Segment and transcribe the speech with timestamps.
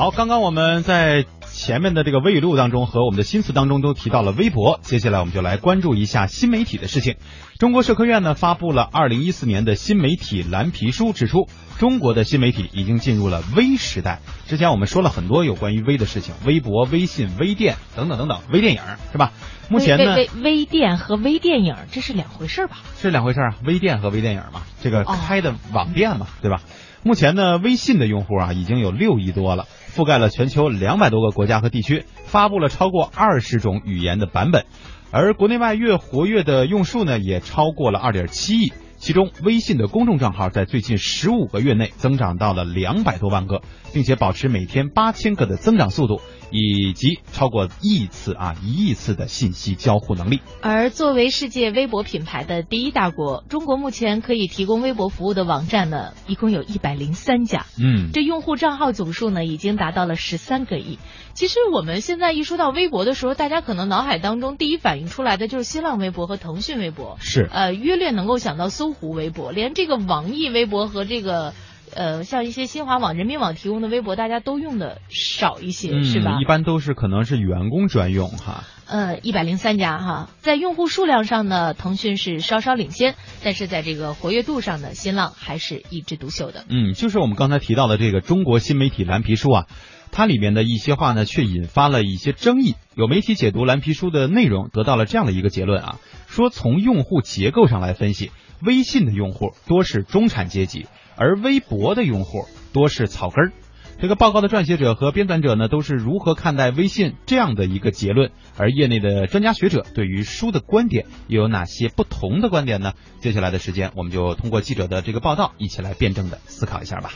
[0.00, 7.16] 好，刚刚我们在前面的这个微语录当中和我们的新词当中都提到了微博，接下来我们就来关注一下新媒体的事情。
[7.58, 14.20] 中国社科院呢发布了二零一四年的新媒体蓝皮书，指出中国的新媒体已经进入了微时代。
[14.46, 18.80] 之前我们说了很多有关于微的事情，微博、微信、微店等等等等，微电影
[19.12, 19.32] 是吧？
[19.68, 22.78] 目前呢，微微店和微电影这是两回事吧？
[22.98, 26.62] 是两回事啊，微店和微电影嘛，这个开的网店嘛，对吧？
[27.02, 34.64] 目前呢，微信的用户啊已经有六亿多了，覆盖了全球两百多个国家和地区，发布了超过二十种语言的版本，
[35.10, 38.72] 而国内外越活跃的用数呢也超过了二点七亿。
[38.96, 43.62] 其中，微信的公众账号在最近十五个月内增长到了两百多万个，
[43.94, 50.40] 并且保持每天八千个的增长速度，以及超过亿次啊一亿次的信息交互能力。
[50.60, 57.66] 而作为世界微博品牌的第一大国，中国目前可以提供微博服务的网站呢，一共有一百零三家。
[57.80, 60.98] 嗯，这用户账号总数呢，已经达到了十三个亿。
[61.32, 71.54] 其实我们现在一说到微博的时候，大家可能脑海当中第一反应出来的就是新浪微博和腾讯微博，是呃，约略能够想到搜狐微博，连这个网易微博和这个
[71.94, 76.38] 呃，像一些新华网、人民网提供的微博，大家都用的少一些，是吧？
[76.40, 78.64] 一般都是可能是员工专用哈。
[78.86, 86.64] 呃，一百零三家哈，在用户数量上呢，腾讯是稍稍领先，但是在这个活跃度上呢，新浪还是一枝独秀的。
[86.68, 89.66] 嗯，就是我们刚才提到的这个中国新媒体蓝皮书啊。
[90.12, 92.74] 它里面的一些话呢，却引发了一些争议。
[92.96, 100.88] 有媒体解读蓝皮书的内容，得到了这样的一个结论啊，说从用户结构上来分析，微信的用户多是中产阶级，
[101.20, 103.52] 而微博的用户多是草根儿。
[104.00, 108.30] 这个报告的撰写者和编纂者呢，都是如何看待微信这样的一个结论？
[108.56, 112.94] 而业内的专家学者对于书的观点又有哪些不同的观点呢？
[113.20, 117.12] 接下来的时间，我们就通过记者的这个报道，一起来辩证的思考一下吧。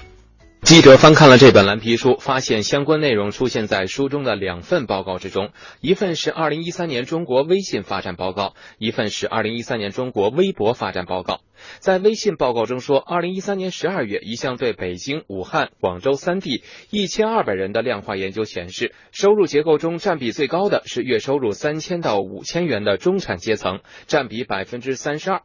[0.64, 5.50] 记者翻看了这本蓝皮书，发现相关内容出现在书中的两份报告之中，
[5.82, 11.40] 一份是二零一三年中国微信发展报告，一份是二零一三年中国微博发展报告。
[11.80, 25.42] 在微信报告中说，二零一三年十二月，一项对北京、武汉、广州三地一千二百人的量化研究显示，收入结构中占比最高的是月收入三千到五千元的中产阶层，占比百分之三十二。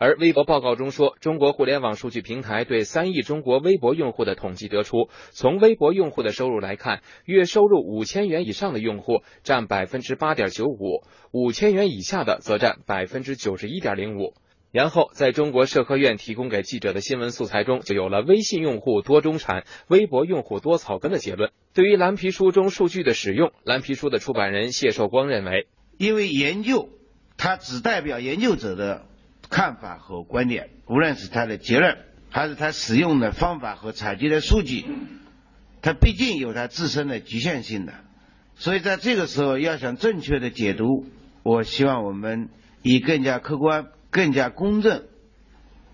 [0.00, 14.34] 而微博报告中说，中国互联网数据平台对三亿中国微博用户的统计得出，从微博用户的收入来看，月收入五千元以上的用户占百分之八点九五，五千元以下的则占百分之九十一点零五。
[14.70, 21.50] 然后，在中国社科院提供给记者的新闻素材中，就有了微信用户多中产，微博用户多草根的结论。
[21.74, 25.66] 对于蓝皮书中数据的使用，蓝皮书的出版人谢寿光认为，
[25.96, 26.88] 因为研究
[27.36, 29.06] 它只代表研究者的。
[29.50, 31.96] 看法和观点，无论是他的结论，
[32.30, 34.84] 还是他使用的方法和采集的数据，
[35.82, 37.94] 他毕竟有他自身的局限性的。
[38.56, 41.06] 所以在这个时候，要想正确的解读，
[41.42, 42.50] 我希望我们
[42.82, 45.04] 以更加客观、更加公正，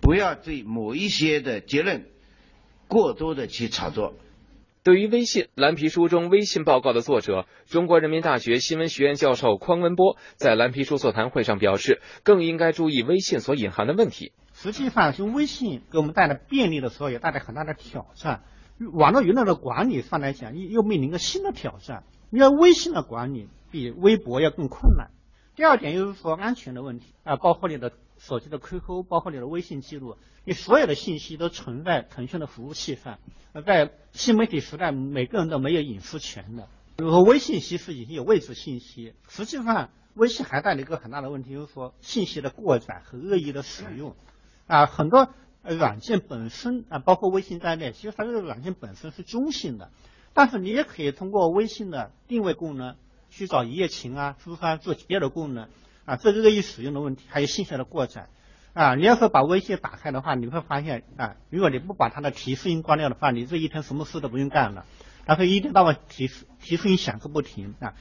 [0.00, 2.06] 不要对某一些的结论
[2.88, 4.15] 过多的去炒作。
[4.84, 14.33] 对于微信蓝皮书中微信报告的作者，中国人民大学新闻学院教授匡文波在蓝皮书座谈会上表示，更应该注意微信所隐含的问题。
[14.53, 18.43] 实际上，用微信给我们带来便利的时候，也带来很大的挑战。
[18.93, 22.05] 网络舆论的管理上来讲，又又面临一个新的挑战。
[22.31, 25.09] 因为微信的管理比微博要更困难。
[25.56, 33.19] 第二点就是说安全的问题啊，包括你的手机的 QQ，包括你的微信记录，你所有的信息都存在腾讯的服务器上。
[33.65, 36.69] 在新媒体时代，每个人都没有隐私权的。
[36.97, 44.16] 比如说微信其实已经有位置信息，实际上微信还带来一个很大的问题，就是说信息的过载和恶意的使用。
[44.66, 45.28] 啊，很多
[45.62, 49.91] 软件本身啊，包括微信在内，其实它这个软件本身是中性的，
[50.32, 52.97] 但是你也可以通过微信的定位功能。
[53.37, 55.69] 去找一夜情啊，是不是做别的功能
[56.05, 56.17] 啊？
[56.17, 58.28] 这是恶意使用的问题，还有信息的过载
[58.72, 58.95] 啊。
[58.95, 64.86] 你要是把微信打开的话，你会发现啊，如果你不把它的提示音关掉的话，你这一天什么事都不用干了，
[65.27, 67.95] 它会一天到晚提示提示音响个不停啊。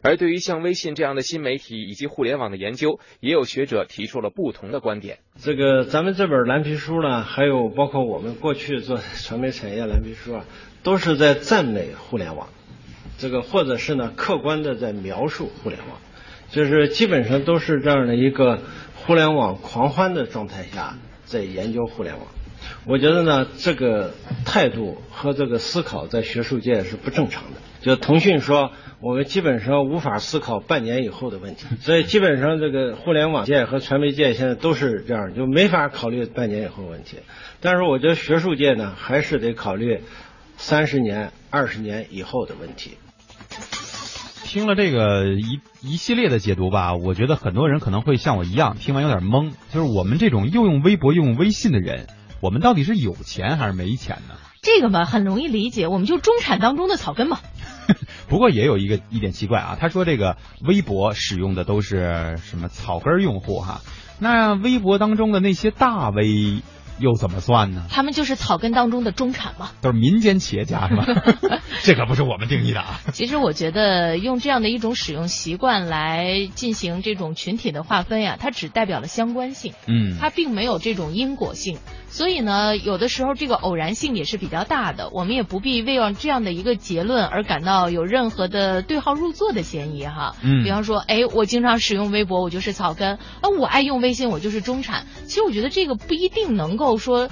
[0.00, 5.18] 而对于像微信这样的新媒体以及互联网的研究，也有学者提出了不同的观点。
[5.40, 10.44] 这个咱们这本蓝皮书呢，还有包括我们过去做传媒产业蓝皮书啊，
[10.84, 12.48] 都是在赞美互联网。
[13.18, 15.98] 这个或者是呢，客观的在描述互联网，
[16.50, 18.60] 就是基本上都是这样的一个
[18.94, 22.26] 互联网狂欢的状态下在研究互联网。
[22.86, 27.60] 我觉得呢，这个态度和这个思考在学术界是不正常的。
[27.80, 28.70] 就腾讯说，
[29.00, 37.16] 我们基本上无法思考半年以后的问题，所以基本上这个互联网界和传媒界现在都是这样，就没法考虑半年以后的问题。
[37.60, 40.02] 但是我觉得学术界呢，还是得考虑。
[40.60, 42.98] 三十年、二十年以后的问题。
[44.48, 49.52] 听了这个一一系列的解读吧，我觉得很多人可能会像我一样，听完有点懵。
[49.70, 52.06] 就是我们这种又用微博又用微信的人，
[52.40, 54.36] 我们到底是有钱还是没钱呢？
[54.62, 57.40] 这个嘛，很容易理解，我们就中产当中的草根嘛。
[58.26, 63.82] 不过也有一个一点奇怪啊，他说这个微博使用的都是什么草根用户哈，
[64.18, 66.62] 那微博当中的那些大 V。
[66.98, 67.84] 又怎么算呢？
[67.90, 71.06] 他们就是草根当中的中产嘛，都是民间企业家是吧？
[71.82, 73.00] 这可不是我们定义的啊。
[73.12, 81.78] 其实我觉得用这样的一种使用习惯来进行这种群体的划分呀，它只代表了相关性，嗯，它并没有这种因果性。
[82.10, 90.34] 所以呢，有的时候这个偶然性也是比较大的，我们也不必为了这样的一个结论而感到有任何的对号入座的嫌疑哈。
[90.42, 95.04] 嗯，比方说，哎，我经常使用微博，我就是草根；啊，我爱用微信，我就是中产。
[95.26, 97.28] 其实我觉得这个不一定能够说。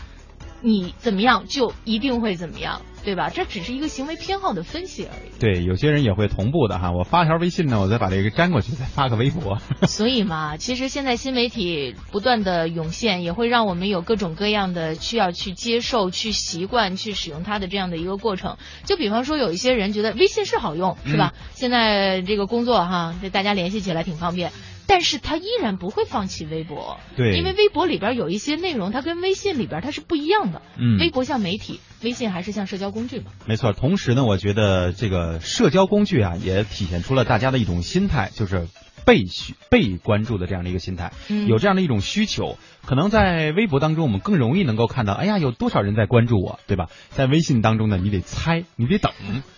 [0.62, 3.28] 你怎么样就一定会怎么样，对吧？
[3.28, 5.38] 这只是一个行为偏好的分析而已。
[5.38, 6.92] 对，有些人也会同步的哈。
[6.92, 9.58] 我发条微信呢，我再把这个粘过去，再发个微博。
[9.86, 18.56] 所以嘛，其实现在新媒体不断的涌现，也会让我们有各种各样的需要去接受、去习惯、去使用它的这样的一个过程。
[18.84, 21.34] 就比方说，有一些人觉得微信是好用，是吧？
[21.52, 24.50] 现在这个工作哈，这大家联系起来挺方便。
[24.86, 30.62] 但是他依然不会放弃微博，对，因为微博里边有一些内容，它跟微信里边它是不一样的。
[30.78, 33.32] 嗯，微博像媒体，微信还是像社交工具嘛。
[33.46, 38.68] 没错，同时呢，我觉得这个社交工具啊，也体现出了大家的一种心态，就是
[39.04, 41.12] 被需被关注的这样的一个心态，
[41.46, 42.56] 有这样的一种需求。
[42.84, 46.86] 可能在微博当中，我们更容易能够看到，哎呀，有多少人在关注我，对吧？
[47.10, 49.10] 在微信当中呢，你得猜，你得等，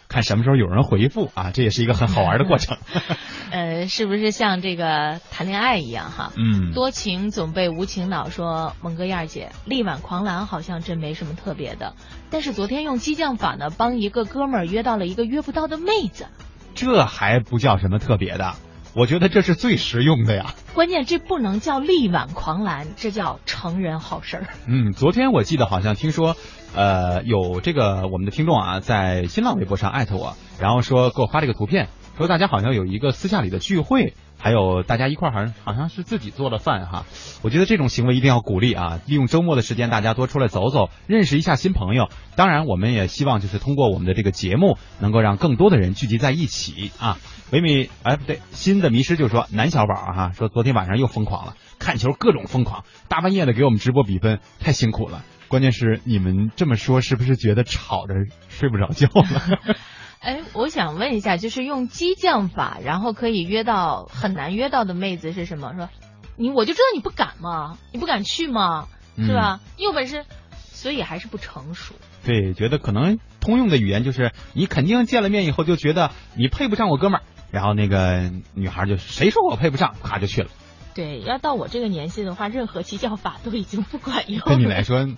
[0.09, 2.79] 看什么时候有人回复啊，这也是一个很好玩的过程。
[3.53, 6.33] 呃，是不是像这个谈恋爱一样哈？
[6.39, 8.31] 嗯，多情总被无情恼。
[8.31, 11.95] 说蒙哥燕儿姐，力挽狂澜好像真没什么特别的，
[12.31, 16.29] 但是昨天用激将法呢，帮一个哥们儿约到了一个约不到的妹子，
[16.75, 18.55] 这还不叫什么特别的。
[18.99, 20.55] 我觉得这是最实用的呀。
[20.75, 24.47] 关键这不能叫力挽狂澜，这叫成人好事儿。
[24.67, 26.35] 嗯，昨天我记得好像听说，
[26.75, 34.13] 呃，有这个我们的听众啊，在新浪微博上艾特我，然后说给我发这个图片，说大家好像有一个私下里的聚会。
[34.41, 37.07] 还有大家一块儿好像好像是自己做了饭哈，
[37.43, 39.01] 我觉得这种行为一定要鼓励啊！
[39.07, 42.09] 利用周末的时间，大家多出来走走，认识一下新朋友。
[42.37, 47.19] 当然，我们也希望就是通过我们的这个节目，能够让更多的人聚集在一起啊。
[47.51, 55.25] 维米，哎不对，新的迷失就说南小宝哈，说昨天晚上又疯狂了，看球各种疯狂，大半夜的给我们直播比分，太辛苦了。
[55.49, 58.15] 关键是你们这么说，是不是觉得吵着
[58.49, 59.77] 睡不着觉了？
[60.21, 65.73] 哎，我想问一下，就是用激将法，然后可以约到很难约到的妹子是什么？
[65.77, 65.89] 说
[66.37, 69.61] 你我就知道你不敢嘛，你不敢去嘛，是吧？
[69.77, 71.95] 你有本事，所以还是不成熟。
[72.25, 80.51] 对，觉得可能通用的语言就是你肯定见了面以后就觉得你配不上我哥们儿，然后那个女孩就谁说我配不上，咔就去了。
[80.95, 84.41] 对，要到我这个年纪的话，任何激将法都已经不管用。
[84.41, 85.09] 对你来说。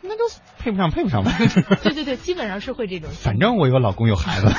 [0.00, 0.24] 那都
[0.58, 1.32] 配不上，配不上吧？
[1.82, 3.10] 对对对，基本上是会这种。
[3.10, 4.46] 反正我有老公有孩子。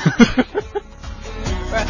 [1.69, 1.85] 不是，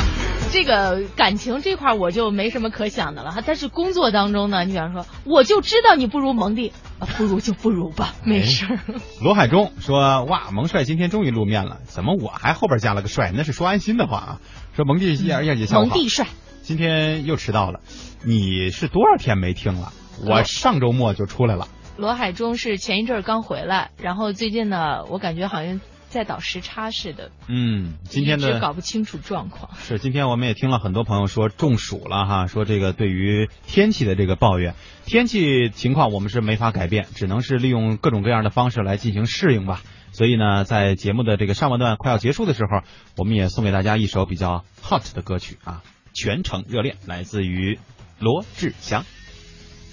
[0.52, 3.42] 这个感情这块我就没什么可想的了哈。
[3.46, 6.74] 但是工作当中呢，你比方说，我就知道你不如蒙蒂，
[7.18, 8.80] 不如就不如吧，没事儿。
[9.22, 13.32] 罗海中说：“哇，蒙帅今天终于露面了，怎么我还后边加了个帅？
[13.34, 14.40] 那是说安心的话啊。
[14.76, 16.28] 说蒙蒂燕燕姐下午蒙蒂帅，
[16.62, 17.80] 今天又迟到了。
[18.24, 19.94] 你是多少天没听了？
[20.28, 21.68] 我上周末就出来了。”
[22.00, 27.30] 罗海中是前一阵儿刚回来，然后最近呢，我感觉好像在倒时差似的。
[27.50, 29.76] 嗯，今天的搞不清楚状况。
[29.76, 39.82] 是，今天我们也听了很多朋友说中暑了哈，说这个对于天气的这个抱怨，天气情况我们是没法改变，只能是利用各种各样的方式来进行适应吧。
[40.14, 42.88] 所以呢，在节目的这个上半段快要结束的时候，
[43.18, 45.84] 我们也送给大家一首比较 hot 的歌曲啊，
[46.18, 47.78] 《全程热恋》，来自于
[48.20, 49.04] 罗志祥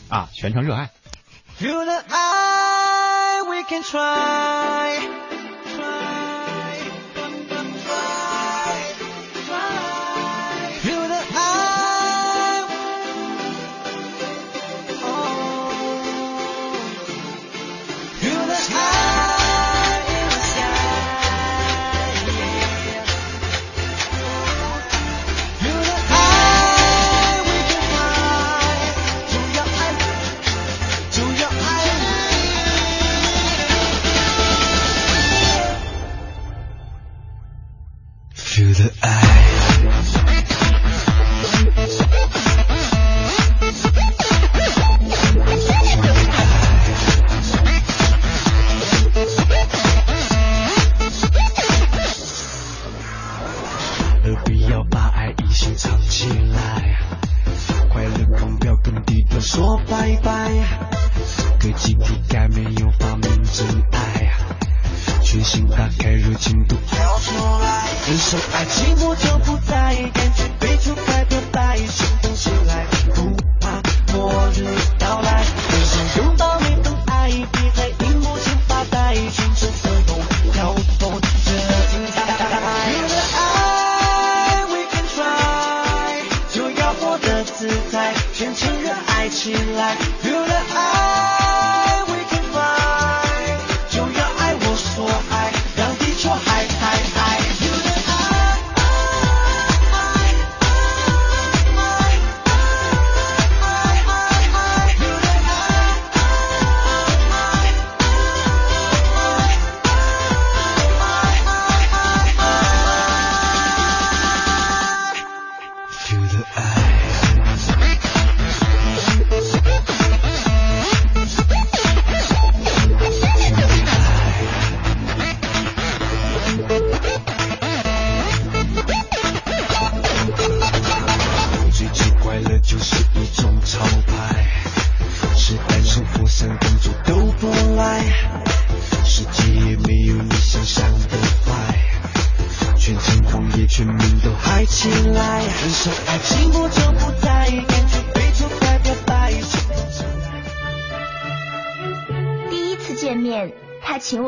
[0.09, 0.85] 啊，《全程热爱》。
[1.59, 5.36] Through the eye, we can try.
[38.57, 39.56] To the eyes.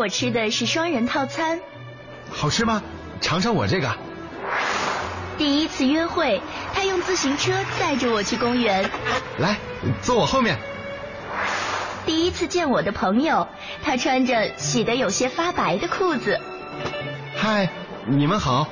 [0.08, 1.60] 我吃的是双人套餐。
[2.30, 2.82] 好吃吗？
[3.20, 3.94] 尝尝我这个。
[5.36, 6.40] 第一次约会，
[6.72, 8.88] 他用自行车载着我去公园。
[9.36, 9.58] 来，
[10.00, 10.56] 坐我后面。
[12.06, 13.48] 第一次见我的朋友，
[13.82, 16.40] 他穿着洗得有些发白的裤子。
[17.36, 17.68] 嗨，
[18.06, 18.66] 你们好。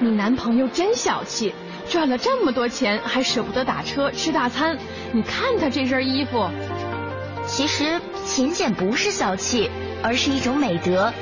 [0.00, 1.54] 你男朋友真小气，
[1.88, 4.76] 赚了这么多钱还舍不得打车吃大餐。
[5.12, 6.50] 你看他这身衣服，
[7.46, 9.70] 其实勤俭不是小气，
[10.02, 11.12] 而是一种美德。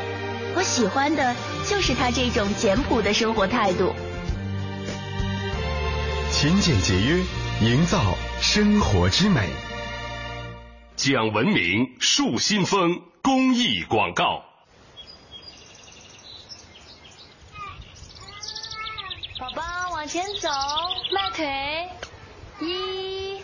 [0.56, 1.34] 我喜欢的
[1.66, 3.94] 就是他这种简朴的生活态度。
[6.30, 7.22] 勤俭节约，
[7.60, 9.48] 营造生活之美。
[10.96, 14.42] 讲文明树新风公益广告。
[19.38, 20.48] 宝宝往前走，
[21.12, 21.88] 迈腿，
[22.60, 23.42] 一，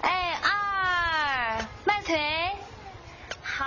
[0.00, 2.18] 哎二，迈腿，
[3.42, 3.66] 好。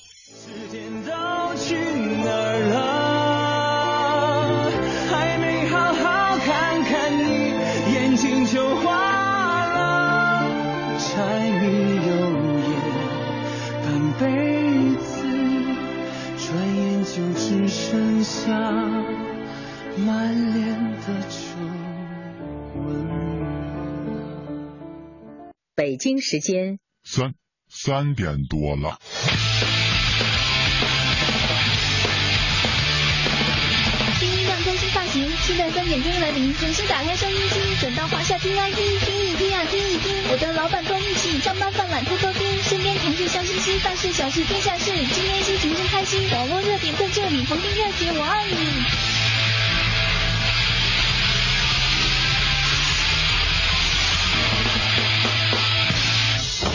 [11.13, 11.17] 柴
[11.59, 11.65] 米
[12.07, 12.09] 油
[12.69, 12.71] 盐
[13.83, 13.85] 半
[14.17, 14.23] 辈
[14.95, 15.11] 子，
[16.37, 18.47] 转眼就只剩下
[19.97, 20.07] 满
[20.53, 20.63] 脸
[21.01, 21.35] 的皱
[22.79, 22.81] 纹。
[25.75, 27.33] 北京时间三
[27.67, 28.97] 三点多了。
[35.73, 48.83] 三点钟来临，准时打开收音机，转到华夏听 ID，听一听啊听一听，我的老板跟我一起上班犯懒偷偷听，身边同事笑嘻嘻，大事小事天下事，今天心情真开心，网络热点在这里，逢听热节我爱你。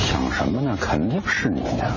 [0.09, 0.77] 想什么呢？
[0.81, 1.93] 肯定是你呀、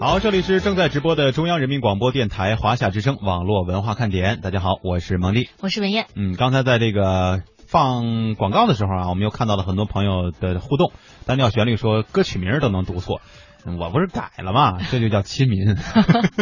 [0.00, 4.40] 好，这里是正在直播的中央人民广播电台华夏之声网络文化看点。
[4.40, 6.06] 大家好，我是蒙蒂，我是文艳。
[6.16, 10.90] 嗯，刚才在这个放广告的时候啊，我们又看到了很多朋友的互动。
[11.26, 13.20] 单调旋律说歌曲名都能读错，
[13.78, 14.78] 我不是改了吗？
[14.90, 15.76] 这就叫亲民。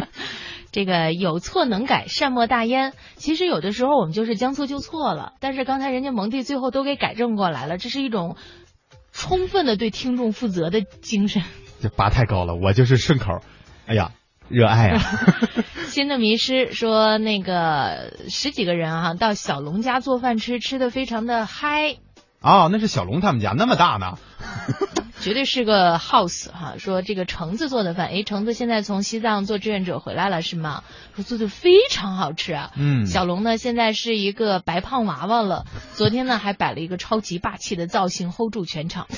[0.71, 2.93] 这个有错能改，善莫大焉。
[3.17, 8.37] 其实有的时候我们就是将错就错了，但是刚才人家蒙蒂最后都给改正过来了，这是一种
[9.11, 11.43] 充分的对听众负责的精神。
[11.80, 13.40] 这拔太高了，我就是顺口。
[13.87, 14.12] 哎呀，
[14.49, 15.02] 热爱啊！
[15.88, 21.97] 新的迷失说，那个十几个人啊，到小龙家做饭吃，吃的非常的嗨。
[22.40, 24.18] 哦，那是小龙他们家那么大呢，
[25.20, 26.75] 绝对是个 house 哈。
[26.78, 30.85] 说这个橙子做的饭，哎，橙子现在从西藏做志愿者回来了是吗？
[31.16, 32.70] 说做的非常好吃啊。
[32.76, 39.08] 嗯，小龙呢现在是一个白胖娃娃了，昨天呢还摆了一个超级霸气的造型，hold 住全场。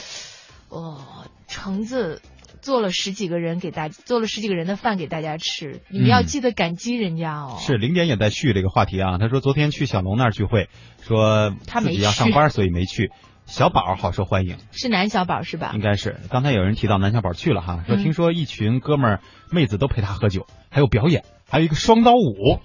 [0.71, 2.23] 哦，橙子
[2.62, 7.57] 做了十几个人给大做了十几个人的饭给大家吃，你们要嗯记得感激人家哦。
[7.59, 10.69] 是零点也在续这个话题啊，他说昨天去小龙那儿聚会，
[11.02, 13.11] 说他没自己要上班，所以没去。
[13.47, 15.81] 小宝好受欢迎，是男小宝是吧应？
[15.81, 16.21] 该是。
[16.31, 19.21] 刚才有人提到南小宝去了哈，说嗯听说一群哥们儿
[19.52, 22.59] 妹子都陪他喝酒，还有表演，还有一个双刀舞，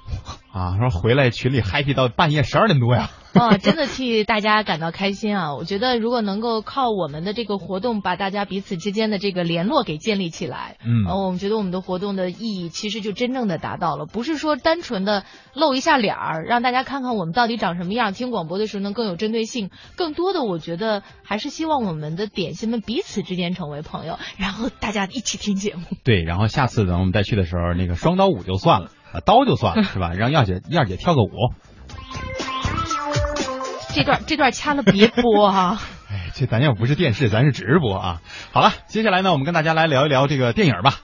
[0.52, 3.10] 啊，说回来群里 happy 到半夜十二点多呀。
[3.36, 5.56] 哦，真的替大家感到开心啊！
[5.56, 19.70] 我觉得如果能够靠我们的这个活动，把大家彼此之间的这个联络给建立起来，嗯呃，我们觉得我们的活动的意义其实就真正的达到了，不是说单纯的露一下脸儿，让大家看看我们到底长什么样，听广播的时候能更有针对性。
[19.98, 25.82] 更多的，我觉得还是希望我们的点心们彼此之间成为朋友，然后大家一起听节目。
[26.06, 30.12] 对，然后下次等我们再去的时候，那个双刀舞就算了，啊，刀就算了，是吧？
[30.12, 31.30] 让燕姐燕姐跳个舞。
[33.94, 35.80] 这段这段掐了别播哈、
[36.12, 38.22] 哎，这咱又不是电视，咱是直播啊。
[38.52, 40.96] 好了，接下来呢，我们跟大家来聊一聊这个电影吧。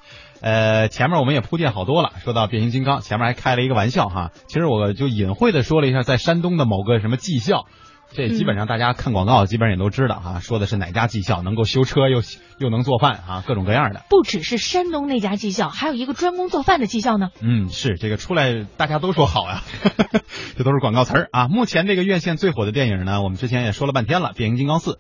[0.42, 4.32] 呃，前面我们也铺垫好多了，说到变形金刚，前面还开了一个玩笑哈。
[4.48, 7.66] 其实我就隐晦的说了一下，在山东的某个什么技校，
[8.14, 12.22] 这基本上大家看广告基本上也都知道哈，说的是哪家技校能够修车又
[12.58, 14.04] 又能做饭啊，各种各样的。
[14.10, 17.30] 不只是山东那家技校，还有一个专攻做饭的技校呢。
[17.42, 19.64] 嗯，是这个出来大家都说好呀，
[20.58, 21.48] 这都是广告词儿啊。
[21.48, 24.92] 目前这个院线最火的电影呢，我们之前也说了半天了，《变形金刚四》，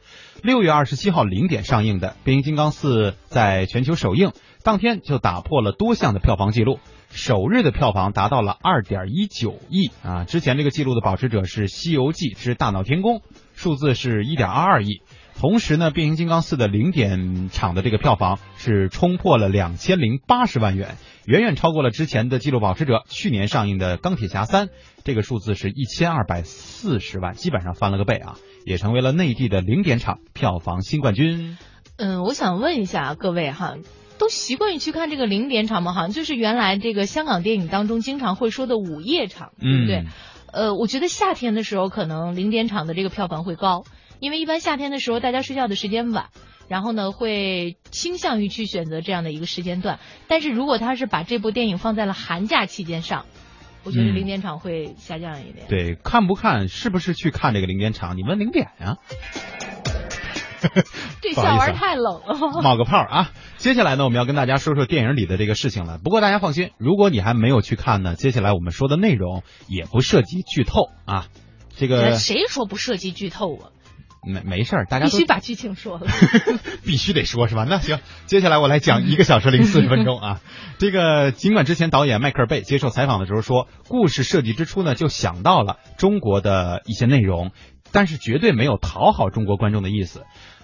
[0.42, 4.32] 六月二十七号零点上映的《变形金刚四》在全球首映
[4.64, 6.80] 当天就打破了多项的票房记录，
[7.12, 13.18] 首日的票房达到了二点一九亿啊，之前这个记录的保持者是《西游记之大闹天宫》，
[13.54, 15.02] 数字是一点二二亿。
[15.40, 24.68] 同时呢，《变形金刚四》的零点场的这个票房是冲破了两千零八十万元，远远超过了之前的纪录保持者去年上映的《钢铁侠三》，
[25.04, 28.36] 这个数字是一千二百四十万，基本上翻了个倍啊，
[28.66, 31.58] 也成为了内地的零点场票房新冠军。
[31.98, 33.76] 嗯，我想问一下各位哈，
[34.22, 35.94] 都习惯于去看这个零点场嘛？
[35.94, 39.96] 好像就是原来这个香港电影当中经常会说的午夜场，对不对？
[40.02, 40.08] 嗯
[40.54, 43.84] 呃，我觉得夏天的时候可能零点场的这个票房会高，
[44.20, 46.28] 因为一般夏天的时候大家睡觉的时间晚。
[46.68, 50.00] 然后呢，会倾向于去选择这样的一个时间段。
[50.30, 53.26] 但是如果他是把这部电影放在了寒假期间上，
[53.84, 55.68] 我觉得嗯零点场会下降一点。
[55.68, 58.16] 对，看不看，是不是去看这个零点场？
[58.16, 59.00] 你问零点呀、
[61.22, 62.62] 这笑玩太冷了。
[62.62, 63.32] 冒个泡啊！
[63.58, 65.98] 接下来呢，我们要跟大家说说电影里的这个事情了。
[66.04, 71.28] 不过大家放心，如果你还没有去看呢，接下来我们说的内容也不涉及剧透啊。
[71.76, 73.70] 这个谁说不涉及剧透啊？
[74.24, 76.06] 没没事儿，大家必须把剧情说了。
[76.86, 77.66] 必须得说是吧？
[77.68, 77.98] 那行，
[78.28, 80.42] 接下来我来讲一个小时零四十分钟啊。
[80.78, 87.50] 这个尽管之前导演迈克尔贝接受采访的时候说，故事设计之初呢就想到了中国的一些内容，
[87.92, 90.24] 但是绝对没有讨好中国观众的意思。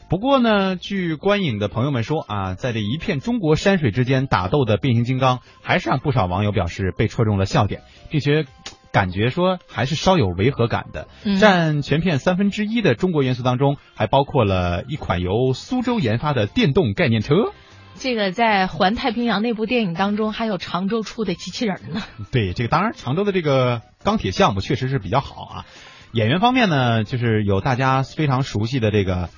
[0.09, 8.45] 不过呢，据观影的朋友们说啊，在这一片中国山水之间打斗的变形金刚，还是让不少网友表示被戳中了笑点，并且
[8.93, 11.09] 感觉说还是稍有违和感的。
[11.25, 17.51] 嗯占全片三分之一的中国元素当中，还包括了一款由苏州研发的电动概念车。
[17.95, 22.01] 这个在《环太平洋》那部电影当中，还有常州出的机器人呢。
[22.31, 25.65] 对，这个当然常州的这个钢铁项目确实是比较好啊。
[26.13, 29.29] 演员方面呢，就是有大家非常熟悉的这个，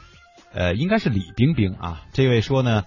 [0.53, 2.01] 呃，应该是李冰冰啊。
[2.13, 2.83] 这位说呢，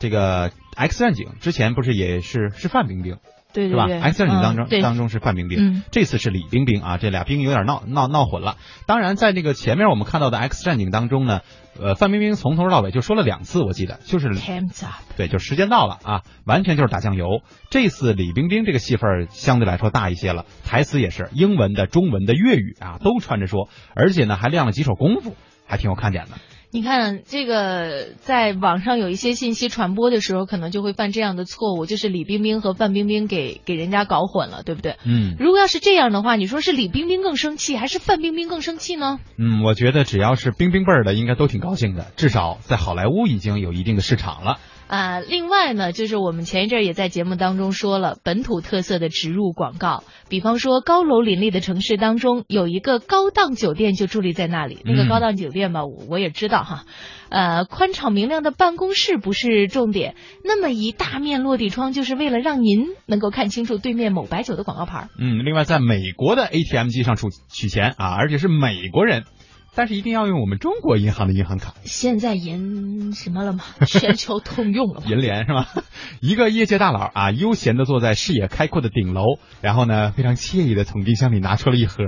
[0.00, 3.16] 这个 X 战警之前不是也是是范冰冰。
[3.54, 8.56] 是吧对是吧？X 战警当中、当中是范冰冰，嗯这次是李冰冰啊，这俩冰有点闹闹闹混了。
[8.86, 11.40] 当然，在那个前面我们看到的 X 战警当中呢，
[11.78, 15.02] 呃，范冰冰从头到尾就说了两次，我记得就是，Time's up。
[15.18, 17.42] 对，就时间到了啊，完全就是打酱油。
[17.68, 26.38] 这次李冰冰这个戏份相对来说大一些了，台词也是英文的、中文的、粤语啊都穿着说，而且呢还亮了几手功夫，还挺有看点的。
[26.74, 34.96] 你看这个，在网上有一些信息传播的时候，可能就会犯这样的错误，就是李冰冰和范冰冰给给人家搞混了，对不对？
[35.04, 39.18] 嗯如果要是这样的话，你说是李冰冰更生气，还是范冰冰更生气呢？
[39.36, 44.56] 嗯，我觉得只要是冰冰辈儿的，应该都挺高兴的，至少在好莱坞已经有一定的市场了。
[44.92, 56.84] 啊、另外呢，就是我们前一阵也在节目当中说了本土特色的植入广告，比方说高楼林立的城市当中有一个高档酒店就伫立在那里，那个嗯高档酒店吧，我我也知道哈，
[57.30, 65.08] 呃，宽敞明亮的办公室不是重点，那么一大面落地窗就是为了让您能够看清楚对面某白酒的广告牌儿。
[65.18, 69.24] 嗯，另外在美国的 ATM 机上取取钱啊，而且是美国人。
[69.74, 71.74] 但是一定要用我们中国银行的银行卡。
[71.84, 73.64] 现在银什么了吗？
[73.86, 75.06] 全球通用了吗？
[75.08, 75.68] 银联是吧？
[76.20, 79.24] 一个业界大佬啊，悠闲的坐在视野开阔的顶楼，
[79.60, 82.04] 然后呢，非常惬意的从冰箱里拿出了一盒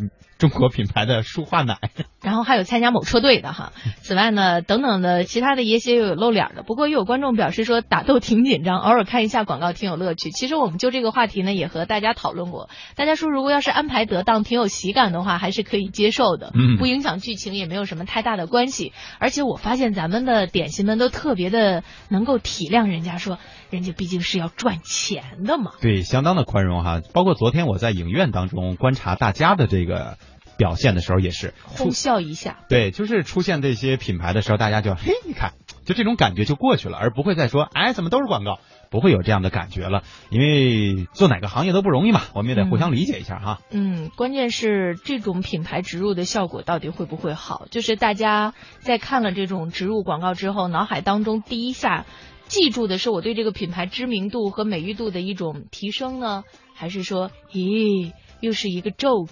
[0.00, 1.78] 嗯中国品牌的舒化奶。
[2.22, 3.72] 然后还有参加某车队的哈。
[4.02, 6.62] 此外呢，等等的其他的一些又有露脸的。
[6.62, 10.30] 不过又有观众表示说打斗挺紧张，偶尔看一下广告挺有乐趣。
[10.30, 12.68] 其实我们就这个话题呢，也和大家讨论过。
[12.96, 18.92] 大家说如果要是安排得当，挺有喜感的话，还是可以接受的，嗯不影响剧情，也没有什么太大的关系。
[19.18, 23.38] 而且我发现咱们的点心们都特别的能够体谅人家，说
[23.70, 25.72] 人家毕竟是要赚钱的嘛。
[25.80, 27.00] 对，相当的宽容哈。
[27.12, 30.18] 包括昨天我在影院当中观察大家的这个
[30.56, 32.60] 表现的时候，也是哄笑一下。
[32.68, 35.52] 对，就是出现这些品牌的时候，大家就嘿，你看，
[35.84, 38.58] 就这种感觉就过去了，而不会再说，哎，怎么都是广告，
[38.90, 40.02] 不会有这样的感觉了。
[40.30, 43.60] 因为做哪个行业都不容易嘛，我们也得互相理解一下哈。
[43.70, 47.66] 嗯，关键是这种品牌植入的效果到底会不会好？
[47.70, 52.04] 就是大家在看了这种植入广告之后，脑海当中第一下
[52.48, 59.28] 记住的是我对这个品牌知名度和美誉度的一种提升呢，还是说，咦，又是一个 joke？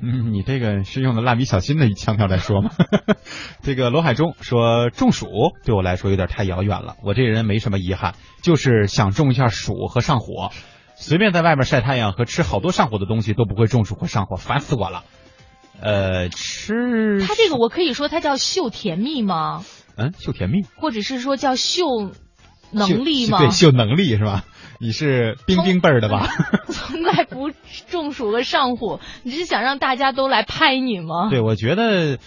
[0.00, 2.70] 嗯，你这个是用的蜡笔小新的腔调来说吗？
[3.62, 5.26] 这个罗海中说中暑
[5.64, 10.50] 对我来说有点太遥远了，我这人没什么遗憾，就是想中一下暑和上火。
[10.94, 15.04] 随便在外面晒太阳和吃好多上火的东西都不会中暑和上火，烦死我了。
[15.80, 19.64] 呃，吃他这个我可以说它叫秀甜蜜吗？
[19.96, 22.12] 嗯，秀甜蜜或者是说叫秀
[22.70, 23.38] 能力吗？
[23.38, 24.44] 对，秀能力是吧？
[24.80, 26.28] 你是冰冰辈儿的吧？
[26.70, 27.50] 从来不
[27.88, 31.28] 中暑和上火，你是想让大家都来拍你吗？
[31.30, 32.18] 对，我觉得，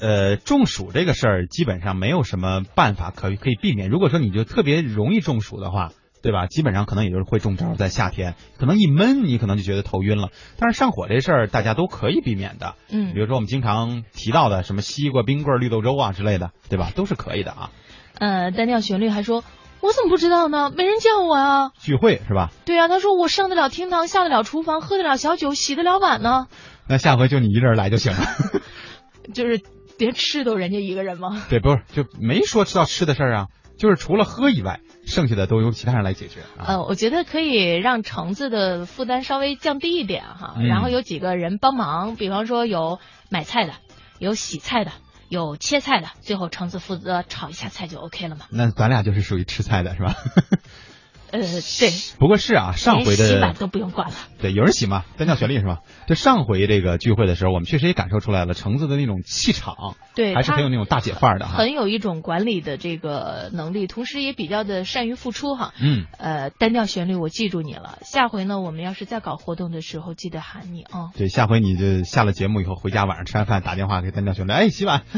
[0.00, 3.88] 呃，中暑这个事儿基本上没有什么办法可以可以避免。
[3.88, 6.46] 如果说你就特别容易中暑的话，对吧？
[6.46, 10.28] 基本上可能也就是会中招，在夏天可能一闷，你可能就觉得头晕了。
[10.58, 16.90] 但是上火这事儿大家都可以避免的，嗯比如说我们经常提到的什么西瓜、冰棍儿、绿豆粥啊之类的，对吧？
[16.94, 17.70] 都是可以的啊。
[18.18, 19.42] 呃，单调旋律还说，
[19.80, 20.70] 我怎么不知道呢？
[20.74, 21.70] 没人叫我啊。
[21.78, 22.50] 聚会是吧？
[22.64, 26.46] 对啊，他说我上得了厅堂，下得了厨房，喝得了小酒，洗得了碗呢。
[26.88, 28.18] 那下回就你一个人来就行了。
[29.32, 29.60] 就是
[29.98, 31.44] 连吃都人家一个人吗？
[31.48, 33.46] 对，不是就没说知道吃的事儿啊，
[33.78, 36.64] 就是除了喝以外，剩下的都由其他人来解决啊。
[36.66, 42.98] 呃，我觉得可以让橙子的负担稍微降低一点哈，嗯然后有几个人帮忙，比方说有
[43.30, 43.72] 买菜的，
[44.18, 44.92] 有洗菜的，
[45.34, 48.46] 有切菜的，最后橙子负责炒一下菜就 OK 了嘛。
[48.50, 50.14] 那咱俩就是属于吃菜的是吧？
[51.34, 54.14] 呃，对，不过是啊，上回的洗碗都不用管了。
[54.38, 55.78] 对，有人洗嘛，单调旋律是吧？
[56.06, 61.56] 就上回这个聚会的时候，我们确实也感受出来了橙子的那种气场，对还是很有那种大姐范儿的哈。
[61.56, 65.74] 很有一种管理的这个能力，同时也比较的善于付出哈。
[65.80, 71.10] 嗯，呃，单调旋律我记住你了，下回呢，我们要是再搞活动的时候，记得喊你啊。
[71.16, 75.02] 对，下回你就下了节目以后回家晚上吃完饭打电话给单调旋律，哎，洗碗。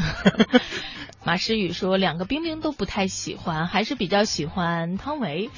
[1.27, 5.51] 马诗雨说，两个冰冰都不太喜欢，还是比较喜欢汤唯。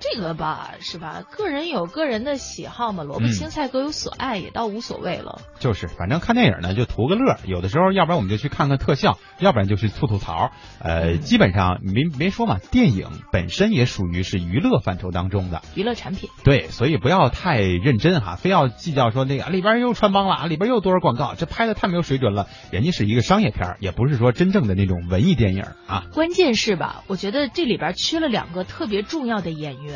[0.00, 1.22] 这个吧，是吧？
[1.30, 5.40] 个人有个人的喜好嘛，萝卜嗯青菜各有所爱，也倒无所谓了。
[5.58, 10.52] 就是，反正看电影呢就图个乐，有的时候要不然我们就去看看特效，要不然就去吐吐槽。
[10.80, 15.62] 呃，基本上没没说嘛，电影本身也属于是娱乐范畴当中的。
[15.74, 22.46] 娱乐产品，对，所以不要太认真哈，非要计较说那个啊里边又穿帮了，啊里边又多少广告，这拍的太没有水准了。
[22.70, 26.04] 人家是一个商业片，也不是说真正的那种文艺电影啊。
[26.12, 27.02] 关键是吧？
[27.08, 29.87] 我觉得这里边缺了两个特别重要的演员，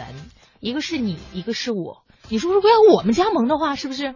[0.60, 2.02] 一个是你，一个是我。
[2.28, 4.14] 你说如果要我们加盟的话，是不是？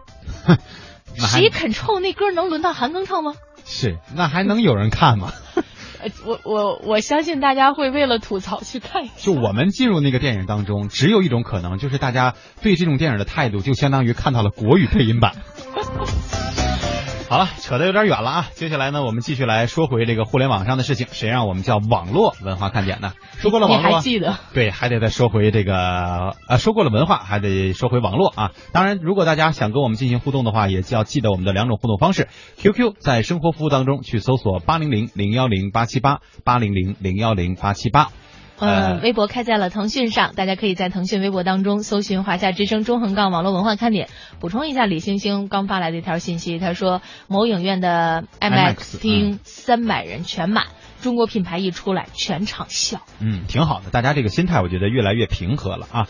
[1.16, 3.34] 谁肯唱那歌能轮到韩庚唱吗？
[3.64, 5.32] 是，那还能有人看吗？
[5.98, 9.14] 呃，我我我相信大家会为了吐槽去看一下。
[9.16, 15.34] 就我们进入那个电影当中，只有一种可能，就是大家对这种电影的态度，就相当于看到了国语配音版。
[17.28, 18.48] 好了，扯得有点远了啊！
[18.54, 21.08] 接下来呢，我们继续来说回这个互联网上的事情。
[21.10, 23.14] 谁让我们叫网络文化看点呢？
[23.38, 24.38] 说过了网络，记得？
[24.54, 28.52] 对，还得再说回这个呃，说过了文化，还得说回网络啊。
[28.72, 38.10] 当然，如果大家想跟我们进行互动的话，也要记得我们的两种互动方式：QQ 在生活服务当中去搜索八零零零幺零八七八八零零零幺零八七八。
[38.58, 44.08] 呃，微博开在了腾讯上，大家可以在腾讯微博当中搜寻“华夏之声中横杠网络文化看点”。
[44.40, 50.66] 补充一下，李星星刚发来的一条信息，他说某影院的 IMAX 厅三百人全满，
[51.00, 53.00] 中国品牌一出来全场笑。
[53.20, 56.08] 嗯，挺好的，大家这个心态我觉得越来越平和了啊。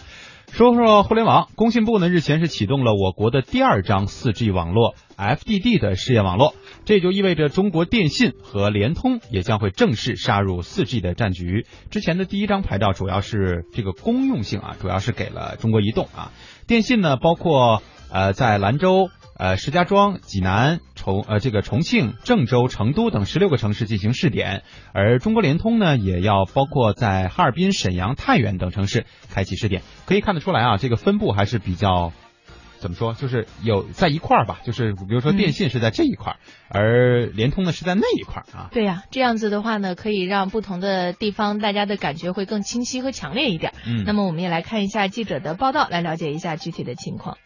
[0.52, 6.54] 说说互联网，工信部呢日前是启动了我国的第二张 4G 网络 FDD 的试验网络，
[6.86, 11.66] 这就意味着中国电信和联通也将会正式杀入 4G 的战局。
[11.90, 16.32] 之前的第一张牌照主要是这个公用性啊，主要是给了中国移动啊。
[16.66, 19.10] 电信呢，包括呃在兰州。
[19.38, 24.62] 呃石家庄、济南、重呃这个重庆、郑州、成都等十六个城市进行试点，
[24.94, 29.82] 而中国联通呢也要包括在哈尔滨、沈阳、太原等城市开启试点。
[30.06, 32.14] 可以看得出来啊，这个分布还是比较。
[32.78, 33.14] 怎么说？
[33.14, 36.36] 就是有在一块儿吧，就是比如说电信是在这一块儿，
[36.68, 38.68] 而联通呢是在那一块儿啊。
[38.72, 43.72] 对呀、这样子的话呢，可以让不同的地方大家的感觉会更清晰和强烈一点。
[43.86, 47.38] 嗯那么我们也来看一下记者的报道，来了解一下具体的情况。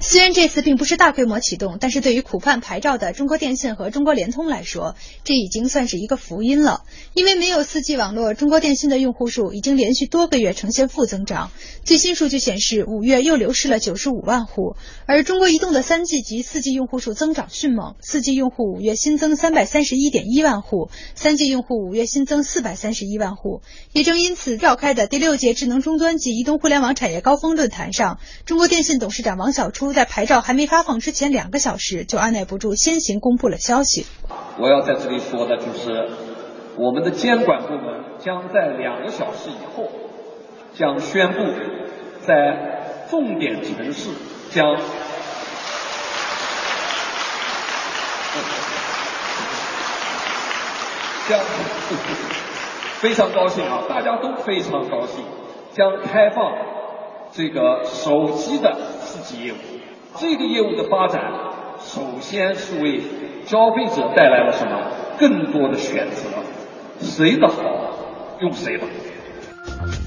[0.00, 6.82] 虽然这次并不是大规模启动，但是对于苦盼牌照的中国电信和中国联通来说，这已经算是一个福音了。
[7.14, 11.52] 因为没有 4G 网络，中国电信的用户数已经连续多个月呈现负增长。
[11.84, 14.76] 最新数据显示，五月又流失了95万户，
[15.06, 23.62] 而中国移动的 3G 及 4G 用户数增长迅猛，4G 用户五月新增331.1万户，3G 用户五月新增431万户。
[23.92, 34.06] 也正因此，召开的第六届智能终端及移动互联网产业高峰论坛上，中国电信董事长王小初在牌照还没发放之前两个小时，就按耐不住先行公布了消息。
[34.58, 36.08] 我要在这里说的就是，
[36.78, 39.90] 我们的监管部门将在两个小时以后，
[40.74, 41.38] 将宣布
[42.20, 44.10] 在重点城市
[44.50, 44.76] 将
[51.28, 51.40] 将
[53.00, 55.24] 非常高兴啊，大家都非常高兴，
[55.72, 56.52] 将开放
[57.32, 59.56] 这个手机的四 G 业务。
[60.18, 61.20] 这个业务的发展，
[61.78, 63.00] 首先是为
[63.44, 64.80] 消费者带来了什么？
[65.18, 66.28] 更多的选择，
[67.00, 67.62] 谁的好
[68.40, 68.84] 用谁的。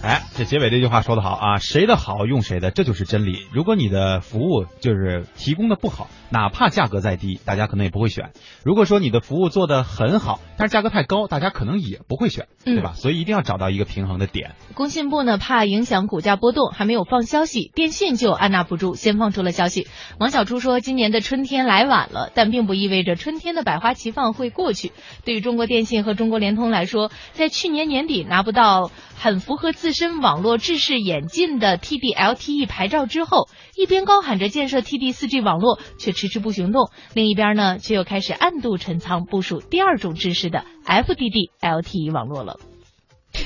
[0.03, 3.47] 哎，这结尾这句话说得好啊，谁的好用谁的，这就是真理。
[3.51, 8.31] 如果你的服务就是提供的不好，哪怕价格再低，大家可能也不会选。
[8.63, 12.93] 如果说你的服务做得很好，但是价格太高，大家可能也不会选，对吧？
[12.93, 14.55] 所以一定要找到一个平衡的点。
[14.73, 19.87] 工信部呢，怕影响股价波动，还没有放消息，电信就按捺不住，先放出了消息。
[20.19, 24.91] 王小初说，今年的春天来晚了，但并不意味着春天的百花齐放会过去。
[25.25, 42.59] 对于中国电信和中国联通来说，在去年年底拿不到很符合自身网络制式演进的 TD-LTE 牌照之后，一边高喊着建设 TD 4G 网络，却迟迟不行动；另一边呢，却又开始暗度陈仓部署第二种制式的 FDD-LTE 网络了。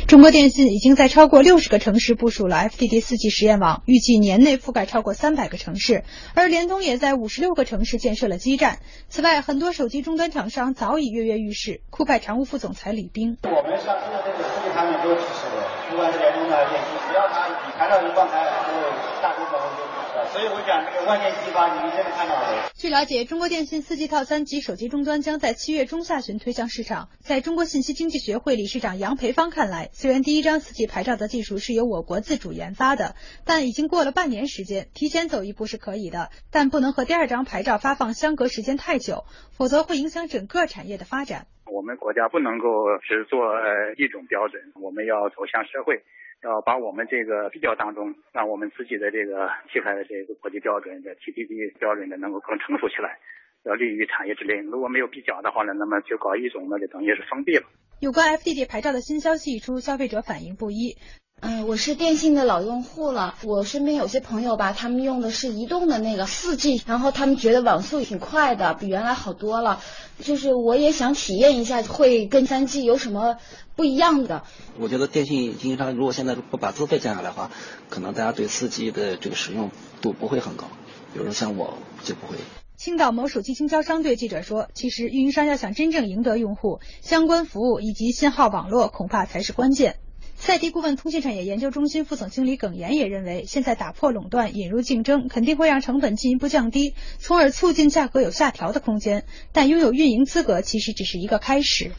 [0.07, 6.03] 中国电信已经在超过六十个城市部署了 FDD 四 G 实验网，预计年内覆盖超过三百个城市。
[6.33, 8.79] 而联通也在五十六个城市建设了基站。
[9.09, 11.81] 此外，很多手机终端厂商早已跃跃欲试。
[11.89, 18.41] 酷派常务副总裁李斌，我们上市的这个数据产品都支持的，不管是联通的电信，只要它你谈到一放开，
[20.31, 22.69] 所以我讲这个万箭齐发，你们现在看到了。
[22.73, 27.09] 据了解，中国电信四 G 套餐及手机终端将在七月中下旬推向市场。
[27.19, 33.15] 在中国信息经济学会理事长杨培芳看来，虽然第一张四 G 牌照的技术是由我国自主研发的，
[33.45, 41.47] 但已经过了半年时间，提前走一步是可以的，但不能和第二张牌照发放相隔时间太久，否则会影响整个产业的发展。
[41.65, 42.67] 我们国家不能够
[43.03, 46.03] 只做呃一种标准，我们要走向社会，
[46.43, 53.19] 要把我们这个比较当中，让我们自己的这个题材的这个国际标准的 TDP 标准的能够更成熟起来，
[53.63, 54.63] 要利于产业之林。
[54.65, 57.63] 如果没有比较的话呢，那么就搞一种，那就等于是封闭了。
[57.99, 60.97] 有关 FDD 牌照的新消息一出，消费者反应不一。
[61.43, 63.33] 嗯，我是电信的老用户了。
[63.43, 69.81] 我身边有些朋友吧，他们用的是移动的那个四 G，然后他们觉得网速挺快的，比原来好多了。
[70.19, 73.37] 就是我也想体验一下，会跟三 G 有什么
[73.75, 74.43] 不一样的？
[74.79, 77.49] 我觉得电信经销商如果现在不把资费降下来的话，
[77.89, 80.67] 可能大家对四 G 的这个使用度不会很高。
[81.11, 82.37] 比如说像我就不会。
[82.77, 89.95] 青岛某手机经销商对记者说：“其实运营商要想真正赢得用户，相关服务以及信号网络恐怕才是关键。”
[90.41, 99.23] 赛迪顾问通信产业研究中心副总经理耿岩也认为，现在打破垄断、引入竞争，肯定会让成本进一步降低，从而促进价格有下调的空间。
[99.51, 101.91] 但拥有运营资格其实只是一个开始。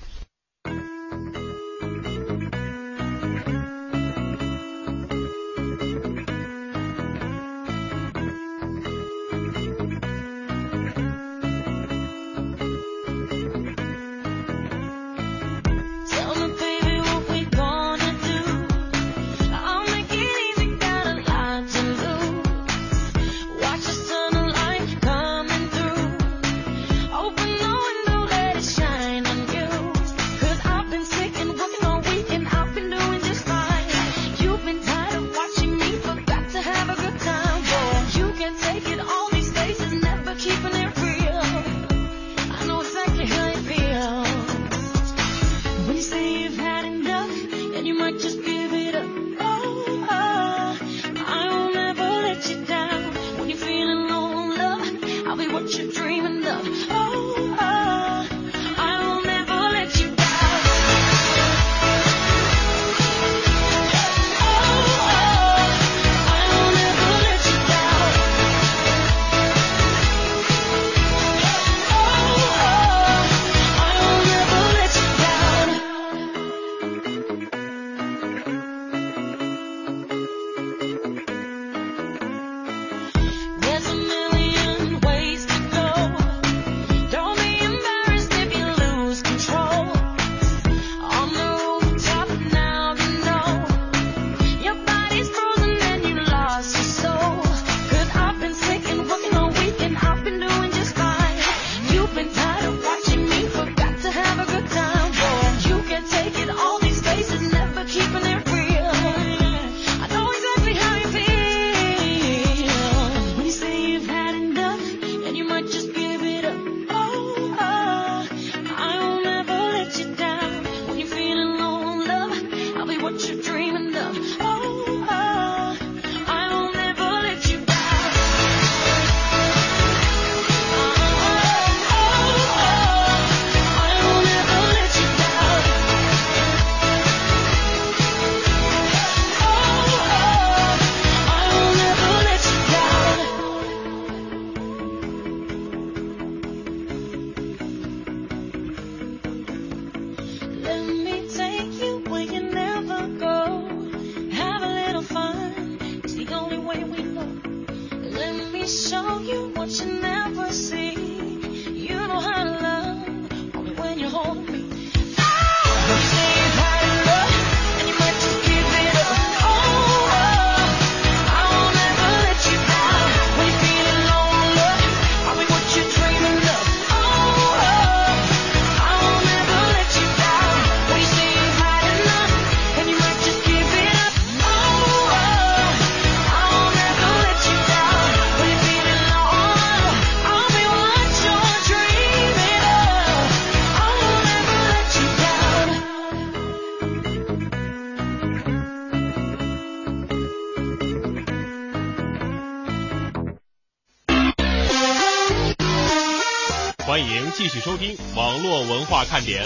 [207.52, 209.42] 续收听网络文化看点。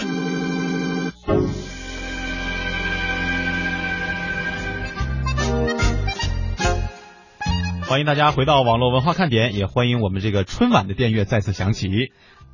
[7.85, 11.89] 欢迎大家回到网络文化看点，也欢迎我们这个春晚的电乐再次响起。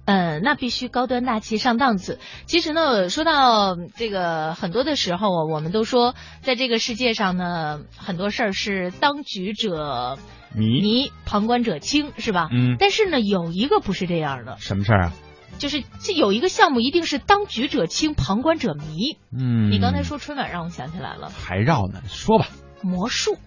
[0.05, 2.17] 嗯，那必须高端大气上档次。
[2.47, 10.17] 其实呢，说到这个很多的时候啊，我们都说，在这个世界上呢，很多事儿是当局者
[10.55, 12.47] 迷，迷旁观者清，是吧？
[12.51, 12.75] 嗯。
[12.79, 14.57] 但是呢，有一个不是这样的。
[14.57, 15.13] 什么事儿啊？
[15.57, 19.17] 就是这有一个项目一定是当局者清，旁观者迷。
[19.31, 19.71] 嗯。
[19.71, 21.29] 你刚才说春晚，让我想起来了。
[21.29, 22.47] 还绕呢，说吧。
[22.81, 23.37] 魔术。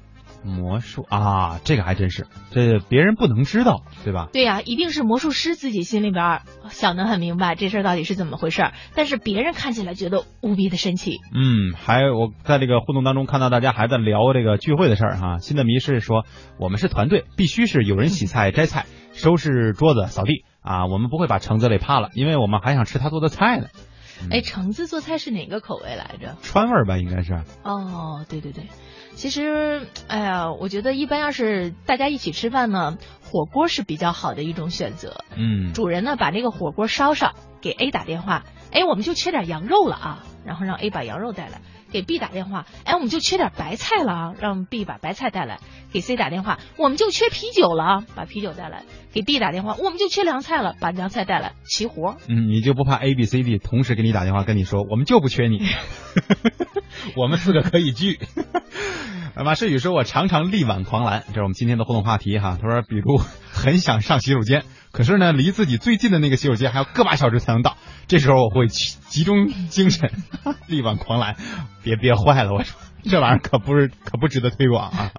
[0.44, 4.28] 魔术啊，这个还真是，这别人不能知道，对吧？
[4.32, 11.18] 对呀、一定是魔术师自己心里边想得很明白这事儿到底是怎么回事儿，但是别人看起来觉得无比的神奇。
[11.34, 15.38] 嗯，还我在这个互动当中看到大家还在聊这个聚会的事儿哈。
[15.38, 16.24] 新的迷是说，
[16.60, 23.68] 我们是团队，必须是有人洗菜、摘菜、收拾桌子、扫地啊，我们不会把橙子累怕了，因为我们还想吃他做的菜呢。
[24.30, 26.36] 哎，橙子做菜是哪个口味来着？
[26.42, 27.34] 川味儿吧，应该是。
[27.62, 28.64] 哦，对对对，
[29.14, 35.22] 其实，哎呀，我觉得一般要是大家一起吃饭呢，火锅是比较好的一种选择。
[35.36, 41.60] 嗯，主人呢把那个火锅烧上，给 A 打电话，哎，我们就缺点羊肉了啊，然后让 A 把羊肉带来。
[41.92, 45.58] 给 B 打电话，哎，我们就缺点白菜了啊，让 B 把白菜带来。
[45.92, 48.84] 给 C 打电话，我们就缺啤酒了啊，把啤酒带来。
[49.12, 52.16] 给 D 打电话，我们就缺凉菜了，把凉菜带来，齐活。
[52.28, 55.60] 嗯，你就不怕 A、B、C、D 同时给你打电话跟你说，我们就不缺你，
[57.16, 58.18] 我们四个可以聚。
[59.36, 62.58] 马世宇说：“我常常力挽狂澜。”这是我们今天的互动话题哈。
[62.60, 64.64] 他说：“比如很想上洗手间，
[64.96, 67.76] 可是呢，离自己最近的那个洗手间还要个把小时才能到。
[68.08, 70.10] 这时候我会集集中精神，
[70.68, 71.36] 力挽狂澜，
[71.84, 72.54] 别憋坏了。
[72.54, 75.10] 我说 这玩意儿可不是可不值得推广啊。”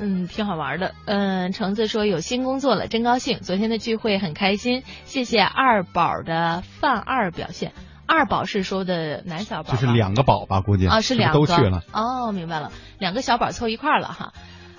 [0.00, 0.94] 嗯，挺好玩的。
[1.04, 3.40] 嗯，橙子说有新工作了，真高兴。
[3.40, 7.74] 昨天的聚会很开心，谢谢二宝的范二表现。
[8.06, 11.82] 二宝是说的男小宝，就是两个宝吧，估计啊是两个都去了。
[11.92, 14.32] 哦，明白了，两个小宝凑一块儿了哈。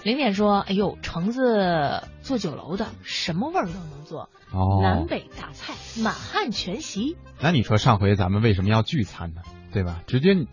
[0.03, 7.17] 零点说，哎呦，橙子做酒楼的，什么味儿都能做，哦，南北大菜，满汉全席。
[7.39, 9.41] 那你说上回咱们为什么要聚餐呢？
[9.71, 10.01] 对吧？
[10.07, 10.47] 直接你。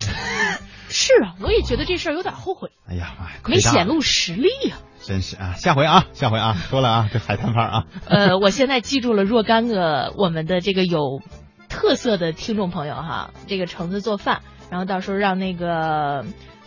[0.90, 2.70] 是啊，我也觉得这事儿有点后悔。
[2.88, 5.52] 哎呀妈呀，没显露实力呀、真是啊！
[5.52, 7.84] 下回啊，下回啊，说了啊，这海滩范啊。
[8.06, 11.20] 呃，我现在记住了若干个我们的这个有
[11.68, 14.40] 特色的听众朋友哈，这个橙子做饭，
[14.70, 16.24] 然后到时候让那个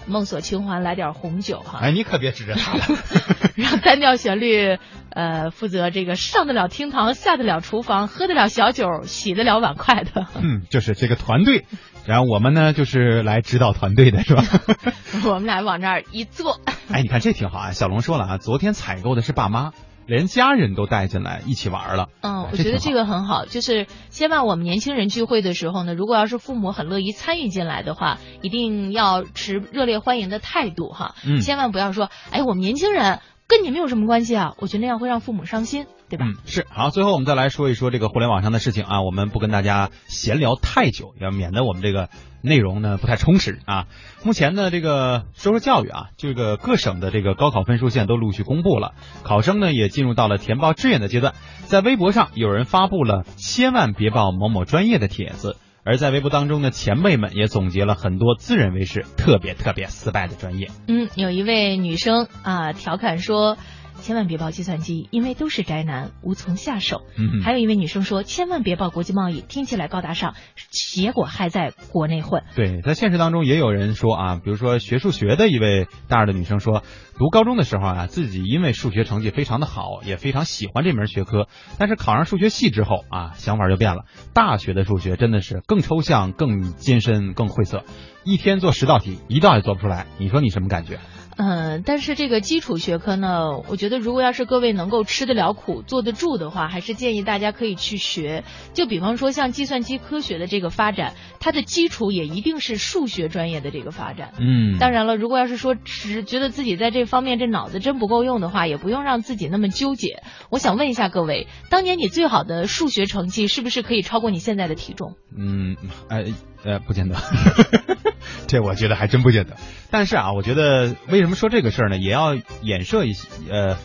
[0.07, 1.79] 梦锁清欢来点红酒哈。
[1.81, 2.83] 哎，你可别指着他了。
[3.55, 4.77] 让单调旋律
[5.09, 10.27] 呃负责这个上得了厅堂，下得了厨房，喝得了小酒，洗得了碗筷的。
[10.41, 11.65] 嗯，就是这个团队。
[12.07, 14.43] 然后我们呢，就是来指导团队的是吧？
[15.23, 16.59] 我们俩往这儿一坐。
[16.91, 17.71] 哎，你看这挺好啊！
[17.71, 19.71] 小龙说了啊，昨天采购的是爸妈，
[20.05, 22.09] 连家人都带进来一起玩了。
[22.21, 31.15] 嗯，我觉得这个很好，就是千万我们年轻人聚会的时候呢，如果要是父母很乐意参与进来的话，一定要持热烈欢迎的态度哈。
[31.25, 33.19] 嗯，千万不要说，哎，我们年轻人
[33.51, 34.53] 跟你们有什么关系啊？
[34.59, 35.85] 我觉得那样会让父母伤心。
[36.07, 36.25] 对吧？
[36.25, 36.89] 嗯，是好。
[36.89, 42.09] 最后我们再来说一说这个互联网上的事情啊，我们不跟大家闲聊太久，要免得我们这个
[42.41, 43.87] 内容呢不太充实啊。
[44.23, 48.93] 目前呢，这个说说教育啊，这个各省的这个高考分数线都陆续公布了，
[49.23, 51.33] 考生呢也进入到了填报志愿的阶段。
[51.65, 60.69] 在微博上，有人发布了“千万别报某某专业”的帖子，而在微博当中的，前辈们也总结了很多自认为是特别特别失败的专业。
[60.87, 63.57] 嗯，有一位女生啊调侃说。
[64.01, 67.03] 千万别报计算机，因为都是宅男，无从下手。
[67.17, 70.35] 嗯，还有一位女生说，千万别报国际贸易，听起来高大上，
[70.69, 72.43] 结果还在国内混。
[72.55, 76.83] 对，在现实当中也有人说啊，比如说学数学的一位大二的女生说，
[77.17, 81.47] 读高中的时候啊，自己因为数学成绩非常的好，也非常喜欢这门学科，
[81.77, 84.05] 但是考上数学系之后啊，想法就变了。
[84.33, 87.83] 大学的数学真的是更抽象、更艰深、更晦涩，
[88.23, 90.07] 一天做十道题，一道也做不出来。
[90.17, 90.99] 你说你什么感觉？
[91.37, 98.43] 嗯，但是这个基础学科呢，我觉得如果要是各位能够吃得了苦、坐得住的话，还是建议大家可以去学。
[98.73, 104.33] 就比方说像计算机科学的这个发展，它的基础也一定是数学专业的这个发展。
[104.39, 110.23] 嗯，当然了，如果要是说只觉得自己在这方面这脑子真不够用的话，也不用让自己那么纠结。
[110.49, 115.15] 我想问一下各位，当年你最好的数学成绩是不是可以超过你现在的体重？
[115.35, 115.77] 嗯，
[116.09, 116.25] 呃
[116.63, 117.15] 呃，不见得。
[118.47, 119.55] 这我觉得还真不见得，
[119.89, 121.97] 但是啊，我觉得为什么说这个事儿呢？
[121.97, 123.77] 也要衍射一些，呃，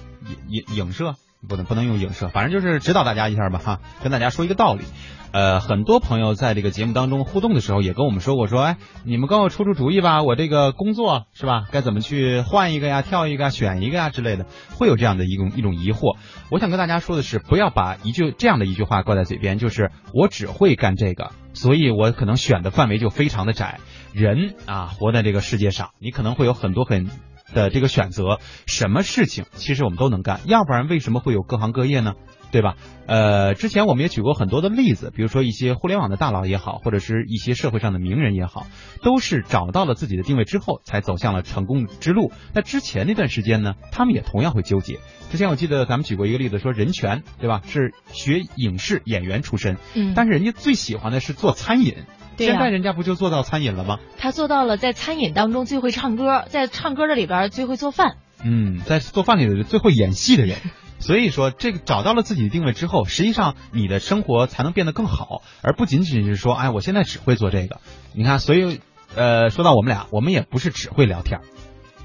[0.48, 1.14] 影影影射，
[1.48, 4.84] 不能不能用影射，反正就是指导大家一下吧哈，跟大家说一个道理。
[5.32, 14.46] 呃，很多朋友在这个节目当中互动的时候，也跟我们说过，说哎，你们跟我出出主意吧，我这个工作是吧，该怎么去换一个呀，跳一个呀，选一个呀之类的，
[14.78, 16.16] 会有这样的一种一种疑惑。
[16.50, 23.80] 我想跟大家说的是，不要把一句这样的一句话挂在嘴边，就是我只会干这个，所以我可能选的范围就非常的窄。
[24.16, 27.06] 人啊，活在这个世界上，你可能会有很多很
[27.52, 32.14] 的这个选择，什么事情其实我们都能干，要不然为什么会有各行各业呢？
[32.50, 32.76] 对吧？
[33.06, 38.66] 呃，之前我们也举过很多的例子，比如说一些互联网的大佬也好，或者是一些社会上的名人也好，
[39.02, 42.32] 都是找到了自己的定位之后，才走向了成功之路。
[42.54, 45.00] 那之前那段时间呢，他们也同样会纠结。
[45.30, 47.60] 之前我记得咱们举过一个例子，说任泉，对吧？
[47.66, 51.96] 是学影视演员出身，嗯但是人家最喜欢的是做餐饮，
[52.36, 53.98] 现在人家不就做到餐饮了吗？
[54.18, 58.16] 他做到了在餐饮当中最会唱歌，在唱歌的里边最会做饭。
[58.44, 60.58] 嗯，在做饭里的最会演戏的人。
[60.98, 67.80] 所以说，这个找到了自己的定位之后，实际上你的生活才能变得更好，而不仅仅是说，哎，我现在只会做这个。
[68.14, 68.80] 你看，所以，
[69.14, 71.40] 呃，说到我们俩，我们也不是只会聊天，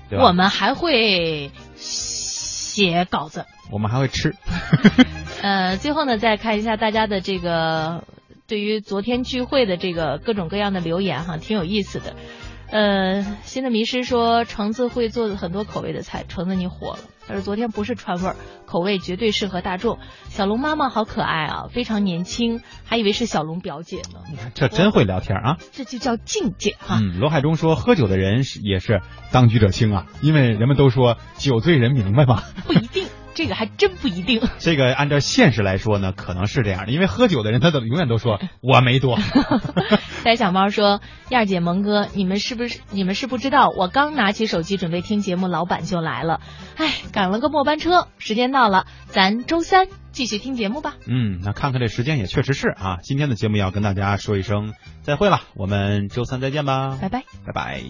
[0.10, 0.26] 对吧？
[0.26, 3.46] 我们还会写稿子。
[3.72, 4.36] 我们还会吃。
[5.42, 8.04] 呃，最后呢，再看一下大家的这个
[8.52, 12.18] 对于昨天聚会的这个各种各样的留言哈，挺有意思的。
[12.70, 17.00] 呃，新的迷失说橙子会做很多口味的菜，橙子你火了。
[17.26, 18.36] 他说昨天不是川味儿，
[18.66, 20.00] 口味绝对适合大众。
[20.28, 24.20] 小龙妈妈好可爱啊，非常年轻，还以为是小龙表姐呢。
[24.30, 25.58] 你看这真会聊天啊！
[25.72, 27.00] 这就叫境界哈。
[27.00, 29.00] 嗯，罗海中说，喝酒的人是也是
[29.32, 32.44] 当局者清啊，因为人们都说酒醉人明白嘛。
[32.66, 33.08] 不一定，
[33.42, 34.40] 这个还真不一定。
[34.60, 39.18] 这个按照现实来说呢，可能是这样的，因为喝酒的人他怎么永远都说我没多。
[40.24, 43.70] 呆小猫说：“燕儿姐、萌哥，你们是不是你们是不知道？
[43.76, 46.40] 我刚拿起手机准备听节目，老板就来了。
[46.78, 50.94] 哎，赶了个末班车，时间到了，咱周三继续听节目吧。
[51.08, 57.82] 嗯，那看看这时间也确实是啊，今天的节目要跟大家说一声再会了，我们周三再见吧，拜拜，拜拜。